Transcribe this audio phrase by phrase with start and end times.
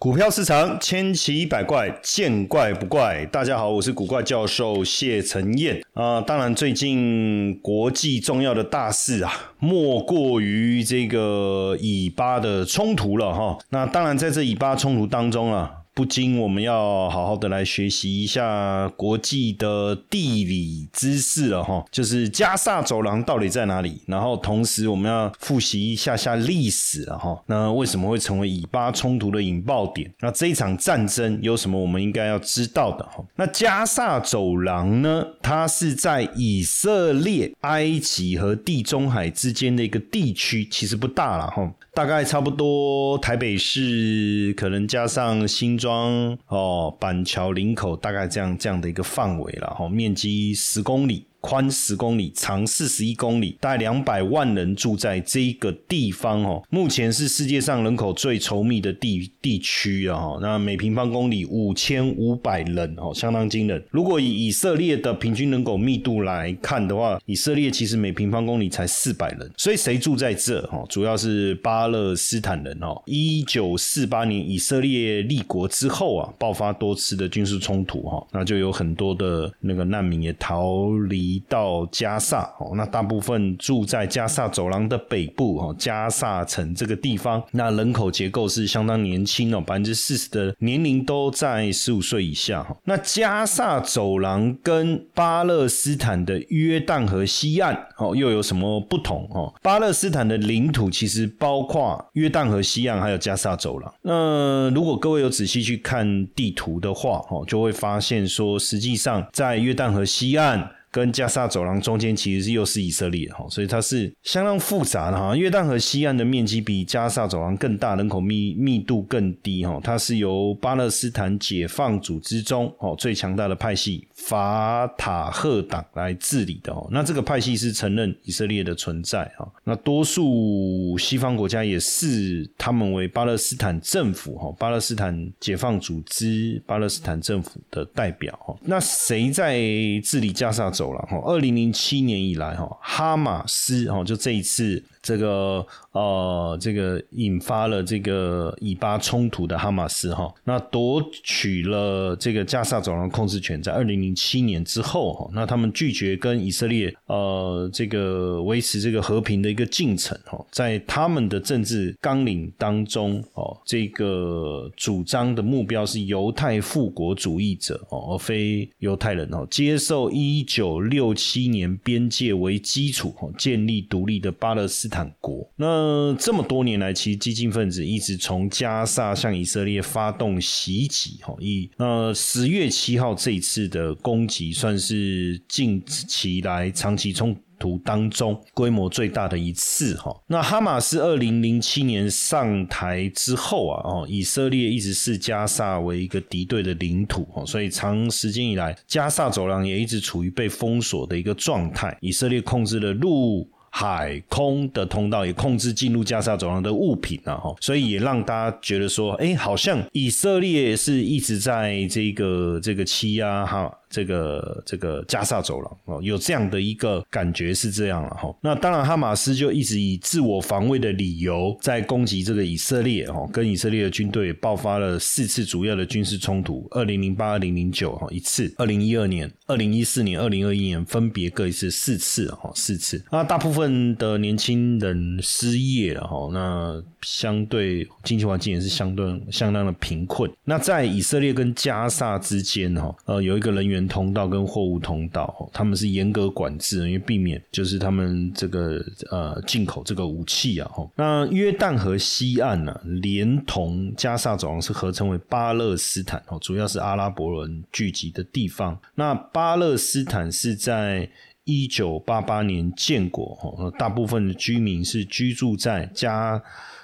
[0.00, 3.22] 股票市场千奇百怪，见怪不怪。
[3.26, 6.18] 大家好，我是古怪教授谢承彦啊。
[6.22, 13.58] 当然，最近国际重要的大事啊，莫过于这个以巴的冲突了哈。
[13.68, 15.70] 那当然，在这以巴冲突当中啊。
[16.00, 24.00] 不禁我们要好好的来学习一下国际的地理知识了哈，就是加萨走廊到底在哪里？
[24.06, 27.38] 然后同时我们要复习一下下历史了哈。
[27.44, 30.10] 那为什么会成为以巴冲突的引爆点？
[30.20, 33.22] 那这一场战争有什么我们应该要知道的哈？
[33.36, 35.22] 那加萨走廊呢？
[35.42, 41.70] 它是在以色列、埃及和地中海之间的一个地区，其实不大了哈。
[42.00, 51.26] 大概差不多台北市可能加上新庄哦板桥林口大概这样这样的一个范围了哈，面积十公里。
[51.40, 56.62] 宽十公里，长四十一公里，大概两百万人住在这一个地方哦。
[56.70, 60.36] 目前是世界上人口最稠密的地地区啊。
[60.42, 63.82] 那每平方公里五千五百人哦，相当惊人。
[63.90, 69.50] 如果以以色列的平均人口密度来看的话，以色列其实每平方公里才四百人。
[69.56, 70.60] 所以谁住在这？
[70.66, 73.00] 哈，主要是巴勒斯坦人哦。
[73.06, 81.29] 一九四八年以色列立国之后啊，爆发多次的军事冲突哈，那就有很多的那个难民也逃离。
[81.30, 92.76] 移到加萨哦，那大部分住在加萨走廊的北部哦，加萨城这个地方，那人口结构是相当年轻哦，百分之四十的年龄都在十五岁以下哈。
[92.84, 99.54] 那加萨走廊跟巴勒斯坦的约旦河西岸哦又有什么不同哦？
[99.62, 103.94] 巴勒斯坦的领土其实包括约旦河西岸还有加萨走廊。
[104.02, 110.70] 那如果各位有仔细去看地图的话哦，就会发现说，实际上在约旦河西岸。
[110.90, 115.36] 跟加沙走廊中间其实是又是以色列哈，所以它是相当复杂的哈。
[115.36, 119.78] 约旦河西岸的面积比加沙走廊更大，人口密密度更低哈。
[119.84, 126.88] 它是由巴勒斯坦解放组织中哦最强大的派系法塔赫党来治理的哦。
[126.90, 129.48] 那这个派系是承认以色列的存在哈。
[129.62, 138.56] 那多数西方国家也视他们为巴勒斯坦政府哈，巴勒斯坦解放组织巴勒斯坦政府的代表哈。
[138.62, 139.60] 那谁在
[140.02, 140.70] 治理加沙？
[140.80, 144.82] 走了哈，二零零七年以来哈，哈马斯哈就这一次。
[145.10, 174.88] 这个呃，这个引发了这个以巴冲突的哈马斯哈，那夺取了这个加沙走廊控制权，在二零零七年之后哈，那他们拒绝跟以色列呃这个维持这个和平的一个进程哈，在他们的政治纲领当中哦，这个主张的目标是犹太复国主义者哦，而非犹太人哦，接受一九六七年边界为基础哦，建立独立的巴勒斯。
[174.90, 190.14] 坦国那这么多年来，其实激进分子一直从加沙向以色列发动袭击，哈，以那十月七号这一次的攻击，算是近期来长期冲突当中规模最大的一次，哈。
[190.26, 203.48] 那哈马斯二零零七年上台之后啊，哦，以色列一直视加沙为一个敌对的领土，哦，所以长时间以来，加沙走廊也一直处于被封锁的一个状态，以色列控制了路。
[203.70, 213.72] 海空的通道也控制进入加沙走廊的物品啊，哈，所以也让大家觉得说，哎，好像以色列是一直在这个这个欺压哈。
[213.90, 218.32] 这个这个加萨走廊哦，有这样的一个感觉是这样了哈。
[218.40, 233.04] 那当然，哈马斯就一直以自我防卫的理由在攻击这个以色列哦，跟以色列的军队爆发了四次主要的军事冲突：二零零八、二零零九哈一次，二零一二年、二零一四年、二零二一年分别各一次四次哈四次。
[233.10, 240.30] 那大部分的年轻人失业了哈，那相对经济环境也是相对相当的贫困。
[240.44, 243.79] 那在以色列跟加萨之间哈，呃，有一个人员。
[243.86, 250.70] 通道跟货物通道，他们是严格管制，因为避免就是他们这个呃进口这个武器啊。
[250.96, 258.78] 那约旦河西岸呢，连同加沙走廊是合称为巴勒斯坦哦，主要是阿拉伯人聚集的地方。
[258.94, 261.08] 那巴勒斯坦是在
[261.44, 266.42] 一九八八年建国，大部分的居民是居住在加。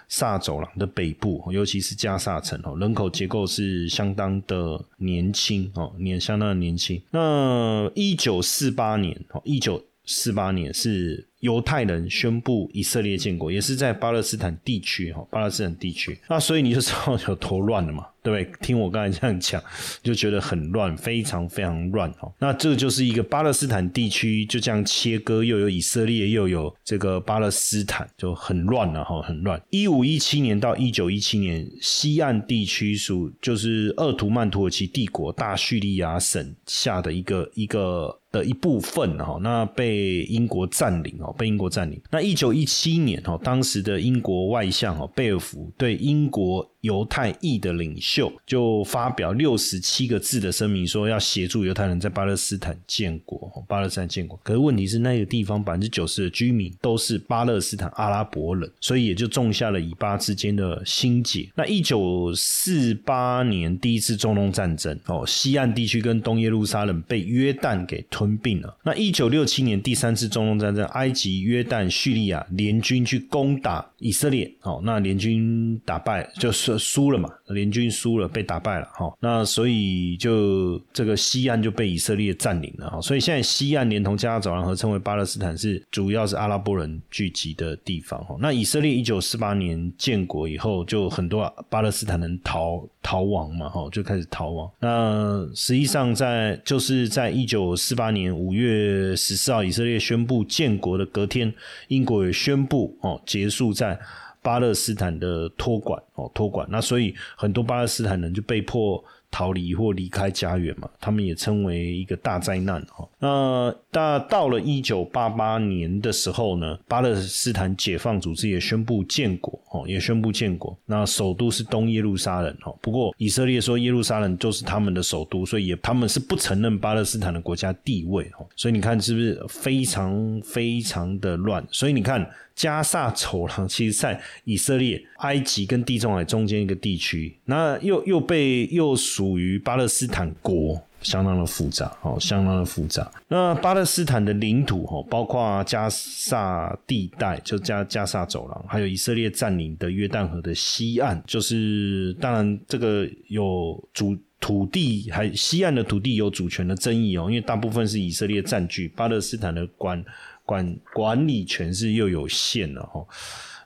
[0.08, 7.00] 萨走廊的北部，尤其是加萨城哦，人口结构是相当的年轻哦，年相当的年轻。
[7.11, 16.19] 那一九四八年哦，一九四八年是犹太人宣布以色列建国，也是在巴勒斯坦地区哈，巴勒斯坦地区。
[16.29, 18.58] 那所以你就知道有多乱了嘛，对不对？
[18.61, 19.62] 听我刚才这样讲，
[20.02, 22.28] 就觉得很乱，非常非常乱哈。
[22.40, 29.62] 那这就是一个巴勒斯坦地区就这样切割，又有以色列，又有这个巴勒斯坦，就很乱了哈，很乱。
[29.70, 38.19] 一五一七年到一九一七年，西岸地区属就是鄂图曼土耳其帝国大叙利亚省下的一个一个。
[38.37, 42.00] 的一部分哈，那被英国占领哦，被英国占领。
[42.11, 46.69] 那一九一七年哦，当时的英国外相哦贝尔福对英国。
[46.83, 53.50] 犹太裔的领袖就发表六十七个字的声明，说要协助犹太人在巴勒斯坦建国。
[53.67, 61.50] 巴勒斯坦建国，可是问题是那个地方百分之九十的居民都是巴勒斯坦阿拉伯人，所以也就种下了以巴之间的心结。
[61.56, 68.76] 那一九四八年第一次中东战争，哦，西岸地区跟东耶路撒冷被约旦给吞并了。
[68.84, 76.76] 那一九六七年第三次中东战争，埃及、约旦、叙利亚联军去攻打以色列，哦，那联军打败就是。
[76.87, 79.12] 输了嘛，联军输了，被打败了哈。
[79.19, 83.00] 那所以就这个西岸就被以色列占领了哈。
[83.00, 88.37] 所以现在西岸连同加沙走廊合称为巴勒斯坦，是主要是阿拉伯人聚集的地方哈。
[88.38, 94.70] 那以色列一九四八年建国以后，就很多巴勒斯坦人逃逃亡嘛哈，就开始逃亡。
[94.81, 101.53] 那实际上在就是在一九四八八年五月十四号，以色列宣布建国的隔天，
[101.88, 103.99] 英国也宣布哦结束在。
[104.43, 109.05] 巴勒斯坦的托管哦，托管那所以很多巴勒斯坦人就被迫
[109.37, 113.06] 逃离或离开家园嘛，他们也称为一个大灾难哈。
[113.19, 120.75] 那到到了一九八八年的时候呢，巴勒斯坦解放组织也宣布建国哦，也宣布建国。
[120.87, 128.43] 那首都是东耶路撒冷哈，不过以色列说耶路撒冷就是他们的首都，所以他们是不承认巴勒斯坦的国家地位哈。
[128.56, 131.62] 所以你看是不是非常非常的乱？
[131.71, 132.27] 所以你看。
[132.56, 143.12] 加萨走廊其实，在以色列、埃及跟地中海中间一个地区，那又又被又属于巴勒斯坦国，相当的复杂哦，相当的复杂。
[143.29, 160.02] 那巴勒斯坦的领土哦，包括加萨地带，就加加萨走廊，还有以色列占领的约旦河的西岸，就是当然这个有主土地，还西岸的土地有主权的争议哦，因为大部分是以色列占据，巴勒斯坦的官。
[160.46, 163.04] 管管理权是又有限了哈。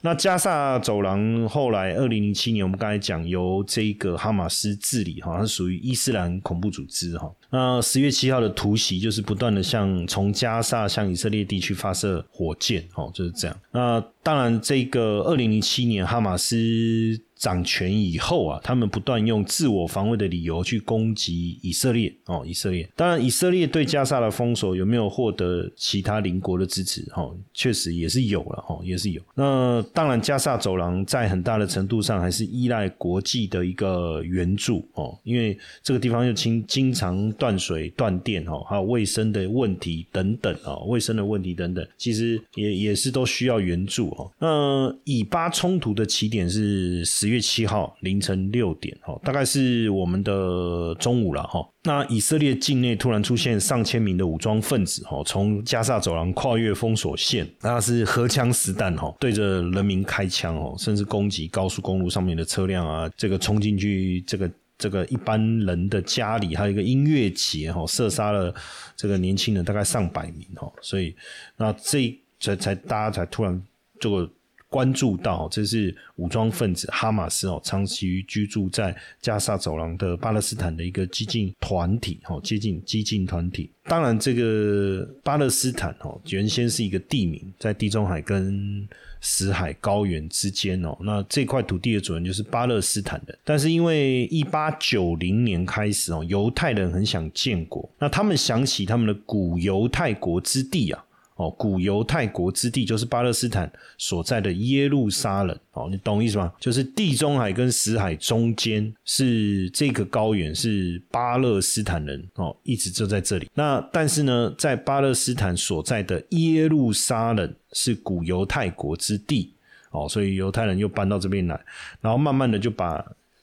[0.02, 7.30] 那加萨走廊后来二零零七年，我们刚才讲由这个哈马斯治理哈，它属于伊斯兰恐怖组织哈。
[7.50, 13.56] 那十月七号的突袭就是不断的向从加萨向以色列地区发射火箭哦，就是这样。
[13.70, 17.20] 那当然，这个二零零七年哈马斯。
[17.40, 22.44] 掌权以后啊，他们不断用自我防卫的理由去攻击以色列哦。
[22.46, 27.02] 以色列当然，以色列对加沙的封锁有没有获得其他邻国的支持？
[27.10, 29.22] 哈，确实也是有了哈，也是有。
[29.34, 44.30] 那当然，加沙走廊在很大的程度上还是依赖国际的一个援助哦，因为这个地方又经经常断水断电哈，还有卫生的问题等等啊，卫生的问题等等，其实也也是都需要援助哦。
[44.38, 47.29] 那以巴冲突的起点是十。
[47.30, 51.66] 月七号凌晨六点，哈，大概是我们的中午了，哈。
[51.84, 68.54] 那以色列境内突然出现上千名的武装分子，哈，从加沙走廊跨越封锁线，那是荷枪实弹，哈，对着人民开枪，哦，甚至攻击高速公路上面的车辆啊，这个冲进去，这个这个一般人的家里，还有一个音乐节，哈，射杀了
[68.94, 71.14] 这个年轻人大概上百名，哈，所以
[71.56, 73.62] 那这才才大家才突然
[73.98, 74.30] 这个。
[74.70, 83.68] 关注到这是武装分子哈马斯哦，长期居住在加沙走廊的巴勒斯坦的一个激进团体哦，接近激进团体。
[83.84, 88.88] 当然，这个巴勒斯坦哦，原先是一个地名，在地中海跟
[89.20, 90.96] 死海高原之间哦。
[91.00, 101.04] 那这块土地的主人就是巴勒斯坦人，但是因为一八九零年开始哦，犹太人很想建国，那他们想起他们的古犹太国之地啊。
[101.40, 105.58] 哦，古犹太国之地就是巴勒斯坦所在的耶路撒冷。
[105.72, 106.52] 哦，你懂意思吗？
[106.60, 113.48] 就是地中海跟死海中间是这个高原，是巴勒斯坦人哦，一直就在这里。
[113.54, 119.54] 那但是呢，在巴勒斯坦所在的耶路撒冷是古犹太国之地。
[119.92, 121.58] 哦，所以犹太人又搬到这边来，
[122.02, 123.02] 然后慢慢的就把。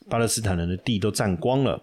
[0.10, 1.82] 巴勒斯坦人的地都占光了，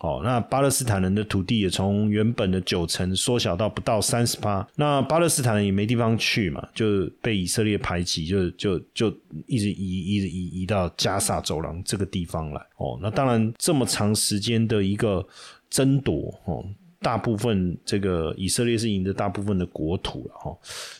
[0.00, 4.66] 哦，那巴勒斯坦人的土地也从原本的九成缩小到不到三十八。
[4.76, 9.14] 那巴勒斯坦人也没地方去嘛，就被以色列排挤，就就就
[9.46, 12.60] 一直移，一直移移到加萨走廊这个地方来。
[12.76, 15.26] 哦，那当然这么长时间的一个
[15.68, 16.64] 争夺，哦。
[17.04, 20.56] 大部分这个以色列是赢得大部分的国土了哈，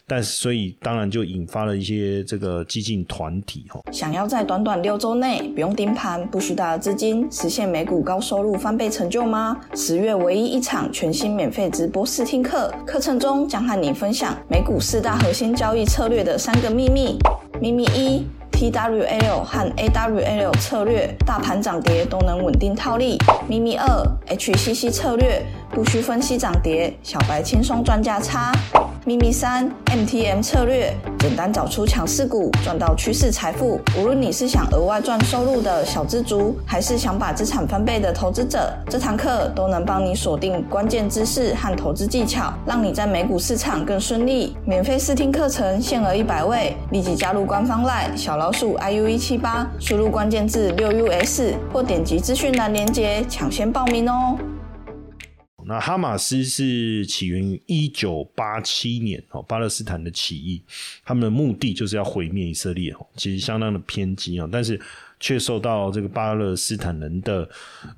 [0.06, 3.80] 但是所以当然就引发了一些这个激进团体哈。
[3.90, 9.58] 想要在短短六周内不用盯盘、不需大的资金，实现美股高收入翻倍成就吗？
[9.74, 17.16] 十月唯一一场全新免费直播试听课，课程中将和你分享美股四大核心交易策略的三个秘密。
[17.62, 18.26] 秘密一。
[18.54, 23.18] TWL 和 AWL 策略，大盘涨跌都能稳定套利。
[23.48, 23.86] 秘密二
[24.28, 28.52] ，HCC 策略，不需分析涨跌，小白轻松赚价差。
[29.06, 33.78] 秘密三，MTM 策略，简单找出强势股，赚到趋势财富。
[33.98, 44.56] 无论你是想额外赚收入的小资族，还是想把资产翻倍的投资者，这堂课都能帮你锁定关键知识和投资技巧，让你在美股市场更顺利。
[44.64, 54.38] 免费试听课程限额一百位，立即加入官方 LINE 小老鼠 iu 一七八，输入关键字六 us 或点击资讯栏链接抢先报名哦。
[55.66, 60.62] 那哈马斯是起源于一九八七年哦，巴勒斯坦的起义，
[61.04, 64.80] 他们的目的就是要毁灭以色列哦，其实相当的偏激啊，但是
[65.24, 67.48] 却受到这个巴勒斯坦人的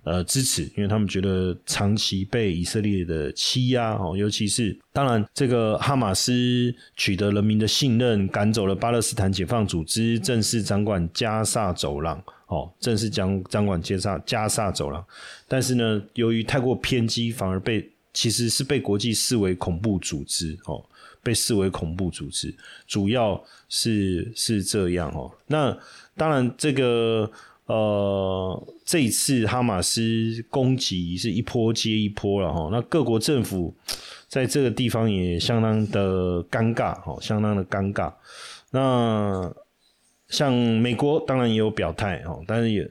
[0.04, 12.22] 呃支持，因为他们觉得长期被以色列的欺压哦，尤其是当然这个哈马斯取得人民的信任，赶走了巴勒斯坦解放组织，正式掌管加萨走廊。
[12.46, 15.04] 哦，正式将掌管加沙加沙走廊，
[15.48, 20.80] 但是呢，由于太过偏激，反而被其实是被国际视为恐怖组织哦，
[21.26, 22.54] 被视为恐怖组织，
[22.86, 25.28] 主要是是这样哦。
[25.48, 25.76] 那
[26.16, 27.28] 当然，这个
[27.66, 30.00] 呃，这一次哈马斯
[30.48, 32.68] 攻击是一波接一波了哈。
[32.70, 33.74] 那各国政府
[34.28, 38.12] 在这个地方也相当的尴尬哦，相当的尴尬。
[38.70, 39.52] 那。
[40.28, 42.90] 像美国当然也有表态哦，但是也，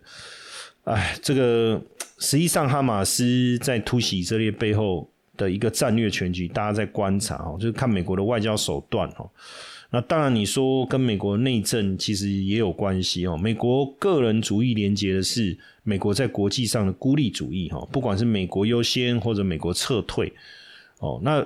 [0.85, 1.81] 哎，这个
[2.17, 9.29] 实际上哈马斯在突袭以色列背后的一个战略全局，大家在观察哦，就是看美国的外交手段哦。
[9.91, 13.37] 那当然你说跟美国内政其实也有关系哦。
[13.37, 20.33] 美国个人主义连接的是美国在国际上的孤立主义哈，不管是美国优先或者美国撤退
[20.99, 21.45] 哦，那。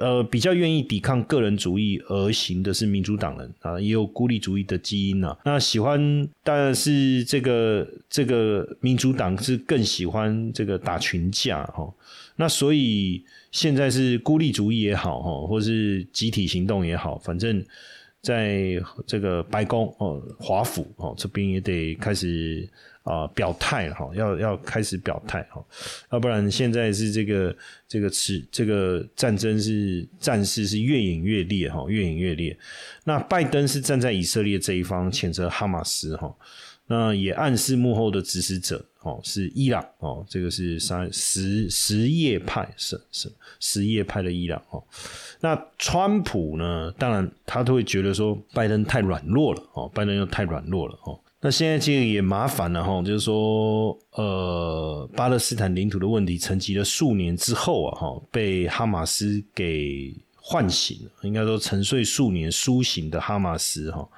[0.00, 5.36] 呃，比较愿意抵抗个人主义而行的是民主党人啊，也有孤立主义的基因呐。
[5.44, 11.92] 那喜欢当然是这个这个民主党是更喜欢这个打群架哈。
[12.40, 17.62] 那所以现在是孤立主义也好哈，或是集体行动也好，反正
[18.22, 22.68] 在这个白宫哦，华府哦这边也得开始。
[23.04, 25.64] 啊，表态了哈，要要开始表态哈，
[26.12, 27.56] 要不然现在是这个
[27.88, 32.54] 这个是，这个战争是战事是越演越烈哈，越演越烈。
[33.04, 36.36] 那拜登是站在以色列这一方，谴责哈马斯哈，
[36.86, 44.82] 那也暗示幕后的指使者哦是伊朗哦，这个是三什什叶派是是什叶派的伊朗哦。
[45.40, 51.18] 那川普呢，当然他都会觉得说拜登太软弱了哦，拜登又太软弱了哦。
[51.40, 64.08] 那现在这个也麻烦了哈，就是说，呃，巴勒斯坦领土的问题沉寂了数年之后啊，哈，被哈马斯给唤醒了，应该说沉睡数年苏醒的哈马斯哈，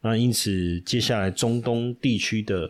[0.00, 2.68] 那因此接下来中东地区的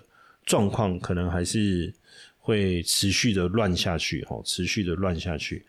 [0.48, 1.94] 状况可能还是
[2.38, 5.64] 会持续的乱下去哈，持续的乱下去。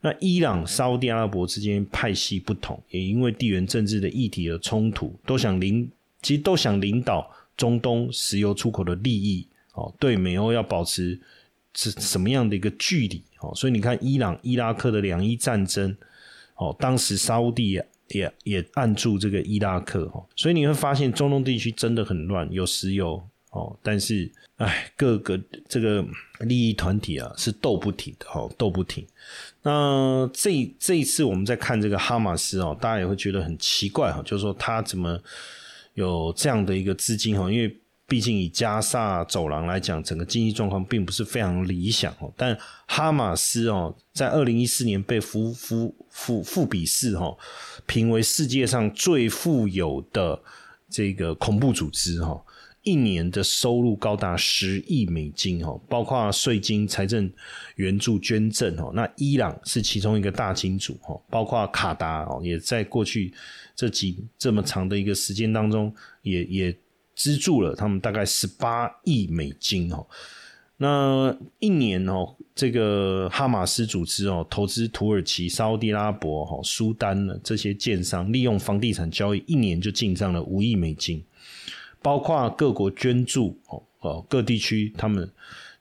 [0.00, 5.88] 那伊朗、沙特阿拉伯之间派系不同，也因为地缘政治的议题而冲突，都想领，
[6.22, 7.30] 其实都想领导。
[7.56, 11.16] 中东石油出口的利益，哦，对美欧要保持
[11.72, 13.22] 是什么样的一个距离？
[13.38, 15.96] 哦，所以你看，伊朗、伊拉克的两伊战争，
[16.56, 26.04] 哦，当时沙地也也按住这个伊拉克，哦，所以你会发现中东地区真的很乱，有石油，哦，但是，哎，各个这个
[26.40, 29.06] 利益团体啊是斗不停的，哦，斗不停。
[29.62, 35.18] 那这这一次我们在看这个哈马斯哦，大家也会觉得很奇怪，哈，就是说他怎么？
[35.94, 42.32] 有这样的一个资金哈，因为毕竟以加萨走廊来讲，整个经济状况并不是非常理想哦。
[42.36, 42.58] 但
[42.88, 47.32] 哈马斯哦，在二零一四年被福福福富比士哈
[47.86, 50.36] 评为世界上最富有的
[50.90, 52.43] 这个恐怖组织哈，
[52.84, 57.28] 一年的收入高达十亿美金哦，包括税金、财政
[57.76, 58.92] 援助、捐赠哦。
[58.94, 63.32] 那伊朗是其中一个大金主哈，包括卡达哦，也在过去。
[63.76, 66.76] 这几这么长的一个时间当中，也也
[67.16, 70.06] 资助了他们大概十八亿美金哦。
[70.76, 81.20] 那一年哦，这个哈马斯组织哦，投资土耳其、沙地阿拉伯、哈苏丹的这些建商，利用房地产交易，一年就进账了五亿美金。
[82.04, 85.28] 包括各国捐助哦，哦各地区他们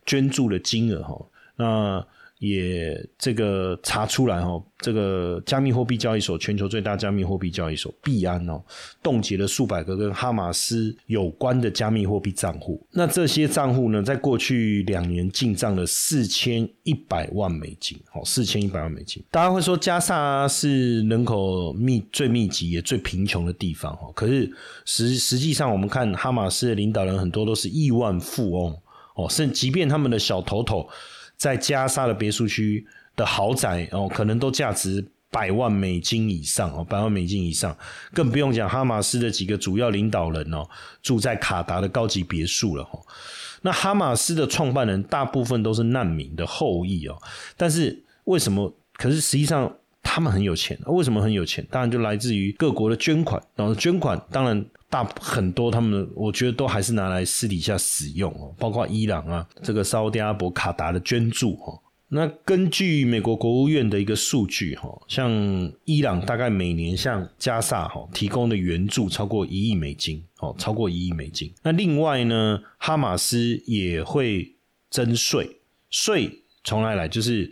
[0.05, 1.25] 捐助的金额哈，
[1.57, 2.07] 那。
[2.43, 8.61] 也这个查出来哦，这个加密货币交易所全球最大加密货币交易所币安哦，
[9.01, 12.85] 冻结了数百个跟哈马斯有关的加密货币账户。
[12.91, 19.23] 那这些账户呢，在过去两年进账了四千一百万美金，哦，四千一百万美金。
[19.31, 24.51] 大家会说加萨是人口密最密集也最贫穷的地方哦，可是
[24.83, 28.77] 实实际上我们看哈马斯的领导人很多都是亿万富翁
[29.15, 30.85] 哦，甚即便他们的小头头。
[31.43, 37.77] 在加沙的别墅区的豪宅哦，可能都价值百万美金以上哦，百万美金以上，
[38.13, 40.65] 更不用讲哈马斯的几个主要领导人哦，
[41.01, 42.97] 住在卡达的高级别墅了哈。
[43.61, 47.21] 那哈马斯的创办人大部分都是难民的后裔哦，
[47.57, 48.73] 但是为什么？
[48.93, 49.69] 可是实际上
[50.13, 51.65] 他们很有钱，为什么很有钱？
[51.71, 54.63] 当然就来自于各国的捐款，然后捐款当然。
[54.93, 61.73] 大很多，他们我觉得都还是拿来私底下使用哦，包括伊朗啊，这个沙特阿拉伯、卡达的捐助哈。
[62.09, 65.31] 那根据美国国务院的一个数据哈，像
[65.85, 71.51] 伊朗大概每年向加萨哈提供的援助超过一亿美金哦，超过一亿美金。
[71.63, 74.53] 那另外呢，哈马斯也会
[74.91, 75.49] 征税，
[75.89, 76.29] 税
[76.63, 77.51] 从来来就是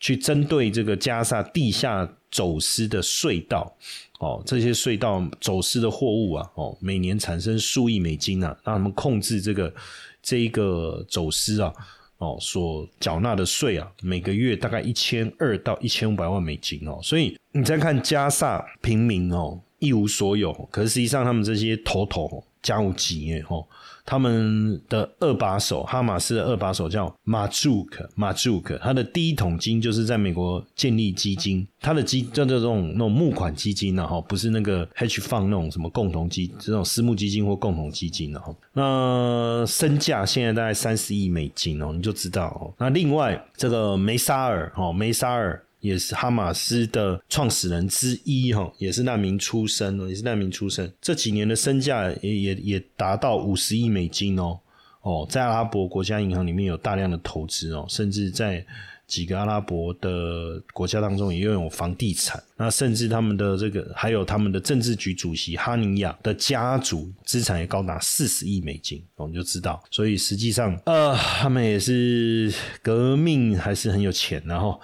[0.00, 3.74] 去针对这个加萨地下走私的隧道。
[4.20, 9.72] 哦，这些隧道走私的货物啊，哦，每年产生数亿美金啊，让他们控制这个
[10.20, 11.72] 这一个走私啊，
[12.16, 23.66] 哦，所缴纳的税啊，每个月大概一千二到一千五百万美金哦，所以你再看加萨平民哦，一无所有，可是实际上他们这些头头家无几业哦。
[24.04, 38.54] 他们的二把手，哈马斯的二把手叫马祖克，马祖克，他的第一桶金就是在美国建立基金，他的基叫做这种那种募款基金呢，哈，不是那个 hedge fund 那种什么共同基这种私募基金或共同基金的哈。
[38.72, 42.72] 那身价现在大概三十亿美金哦，你就知道哦。
[42.78, 45.62] 那另外这个梅沙尔，哦，梅沙尔。
[45.80, 50.92] 也是哈马斯的创始人之一哈，也是难民出身哦，也是难民出身。
[51.00, 54.58] 这几年的身价也也也达到五十亿美金哦
[55.02, 58.66] 哦，在阿拉伯国家银行里面有大量的投资哦，甚至在
[59.06, 62.42] 几个阿拉伯的国家当中也拥有房地产。
[62.56, 69.82] 那甚至他们的这个还有他们的政治局主席哈尼亚的家族资产也高达四十亿美金，我们就知道。
[69.92, 74.80] 所以实际上呃，他们也是革命还是很有钱，然后。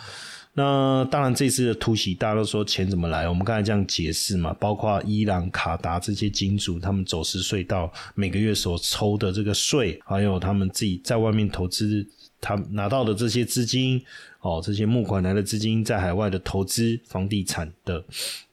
[0.57, 3.29] 那当然，这次的突袭，大家都说钱怎么来？
[3.29, 12.07] 我们刚才这样解释嘛，包括伊朗、卡达这些金主，他们走私隧道每个月所抽的这个税，还有他们自己在外面投资，
[12.41, 14.01] 他拿到的这些资金，
[14.43, 18.05] 哦，这些募款来的资金在海外的投资房地产的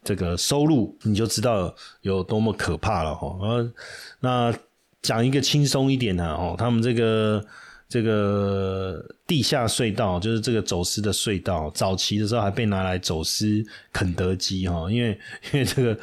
[0.03, 3.37] 这个收入，你就知道有多么可怕了哈。
[3.41, 3.71] 呃，
[4.21, 4.51] 那
[5.03, 7.45] 讲一个轻松一点的哦，他们这个。
[7.91, 15.09] 这个地下隧道就是这个走私的隧道，早期的时候还被拿来走私肯德基哈，因为
[15.51, 15.97] 因为这个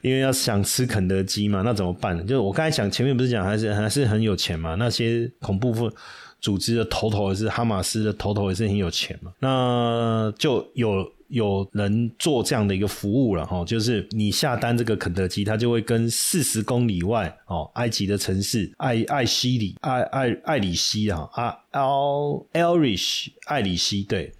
[0.00, 2.18] 因为要想吃肯德基嘛，那怎么办？
[2.26, 5.92] 就是我刚才讲前面不是讲还是还是很有钱嘛，那些恐怖分
[6.40, 11.12] 组织的头头也是哈马斯的头头也是很有钱嘛，那就有。
[11.32, 24.30] 有人做这样的一个服务了哈，就是你下单这个肯德基，他就会跟四十公里外哦，埃及的城市艾艾西里艾艾艾里西啊啊 l Elrish 艾里西对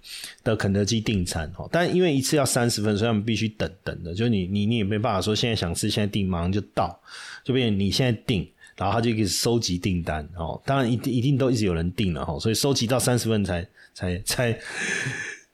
[0.43, 6.95] 的肯德基订餐哦，但因为一次要三十分，所以他们必须等等的，就你你你也没办法说现在想吃现在订马上就到，
[7.43, 14.55] 就变成你现在订，然后他就可以收集订单哦，当然一定一定都一直有人订了哈，所以收集到三十分才才才。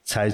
[0.10, 0.28] 才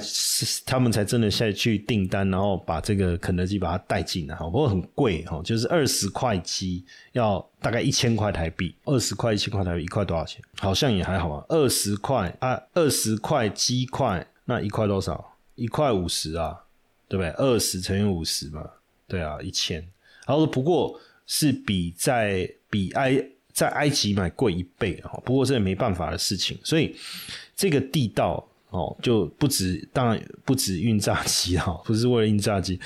[0.64, 10.42] 他们才真的下去订单，然后把这个肯德基把它带进来哈，不过很贵哈，就是二十块鸡要大概一千块台币，二十块一千块台币一块多少钱？
[10.56, 15.36] 好像也还好啊，二十块啊，二十块鸡块那一块多少？
[15.56, 16.58] 一块五十啊，
[17.06, 17.28] 对不对？
[17.32, 18.66] 二十乘以五十嘛，
[19.06, 19.86] 对啊，一千。
[20.26, 26.96] 然后不过是比在比埃在埃及买贵一倍哈，不过这也没办法的事情，所以
[27.54, 28.42] 这个地道。
[28.70, 32.78] 哦，就不止，当然不止运炸机哈， 不是为了运炸机，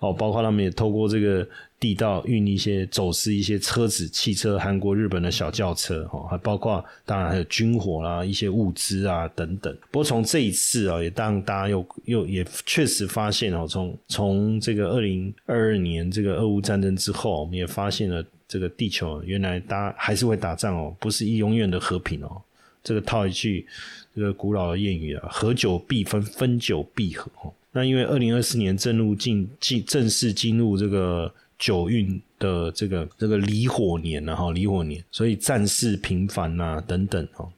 [0.00, 1.46] 哦，包括他们也透过这个
[1.78, 9.74] 地道运一些走私一些车子、汽车，韩国、日本的小轿车，哦，还包括当然还有军火啦、一些物资啊等等。
[9.90, 22.42] 不过从这一次啊，也当大家又又也确实发现哦，从从这个二零二二年这个俄乌战争之后，我们也发现了这个地球原来大家还是会打仗哦，不是永远的和平哦。
[22.82, 23.66] 这个套一句。
[24.12, 27.30] 这个古老的谚语啊，合久必分，分久必合。
[27.70, 37.48] 那因为二零二四年正入进进正式进入这个九运的这个这个离火年了哈，离火年，所以战事频繁呐等等哈，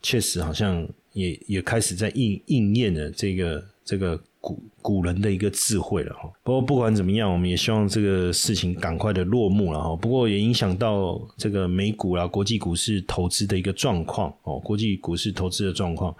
[0.00, 6.30] 确实好像也也开始在应应验了这个这个古古人的一个智慧了哈。
[6.42, 9.96] 不过不管怎么样，我们也希望这个事情赶快的落幕了哈。
[9.96, 16.14] 不过也影响到这个美股啦、国际股市投资的一个状况哦，国际股市投资的状况。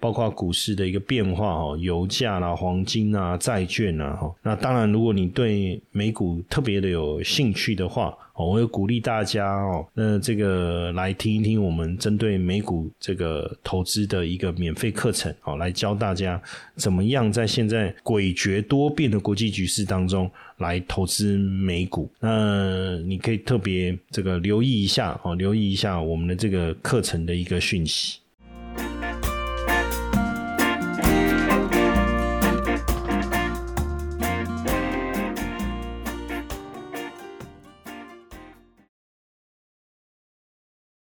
[0.00, 4.34] 包括股市的一个变化哦，油价啦、黄金啊、债券啊，哈。
[4.42, 16.40] 那当然，如果你对美股特别的有兴趣的话，我会鼓励大家哦，那这个来听一听我们针对美股这个投资的一个免费课程，哦，来教大家
[16.74, 22.10] 怎么样在现在诡谲多变的国际局势当中来投资美股。
[22.18, 28.19] 那你可以特别这个留意一下哦，留意一下我们的这个课程的一个讯息。